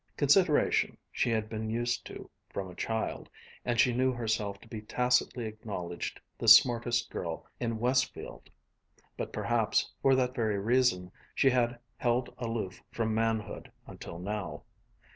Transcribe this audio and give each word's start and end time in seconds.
Consideration 0.17 0.97
she 1.11 1.29
had 1.29 1.47
been 1.47 1.69
used 1.69 2.07
to 2.07 2.27
from 2.49 2.71
a 2.71 2.75
child, 2.75 3.29
and 3.63 3.79
she 3.79 3.93
knew 3.93 4.11
herself 4.11 4.59
to 4.61 4.67
be 4.67 4.81
tacitly 4.81 5.45
acknowledged 5.45 6.19
the 6.39 6.47
smartest 6.47 7.11
girl 7.11 7.45
in 7.59 7.77
Westfield, 7.77 8.49
but 9.15 9.31
perhaps 9.31 9.91
for 10.01 10.15
that 10.15 10.33
very 10.33 10.57
reason 10.57 11.11
she 11.35 11.51
had 11.51 11.77
held 11.97 12.33
aloof 12.39 12.81
from 12.91 13.13
manhood 13.13 13.71
until 13.85 14.17
now. 14.17 14.63